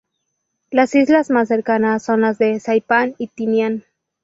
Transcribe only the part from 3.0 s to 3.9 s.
y Tinian.